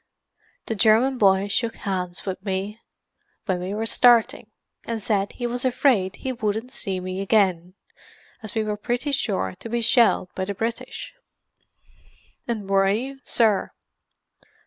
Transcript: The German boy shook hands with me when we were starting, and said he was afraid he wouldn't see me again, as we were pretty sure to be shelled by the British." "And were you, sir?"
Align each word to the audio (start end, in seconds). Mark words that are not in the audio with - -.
The 0.65 0.73
German 0.73 1.19
boy 1.19 1.47
shook 1.47 1.75
hands 1.75 2.25
with 2.25 2.43
me 2.43 2.79
when 3.45 3.59
we 3.59 3.75
were 3.75 3.85
starting, 3.85 4.49
and 4.83 4.99
said 4.99 5.33
he 5.33 5.45
was 5.45 5.63
afraid 5.63 6.15
he 6.15 6.33
wouldn't 6.33 6.71
see 6.71 6.99
me 6.99 7.21
again, 7.21 7.75
as 8.41 8.55
we 8.55 8.63
were 8.63 8.77
pretty 8.77 9.11
sure 9.11 9.53
to 9.59 9.69
be 9.69 9.79
shelled 9.81 10.33
by 10.33 10.45
the 10.45 10.55
British." 10.55 11.13
"And 12.47 12.67
were 12.67 12.89
you, 12.89 13.19
sir?" 13.25 13.73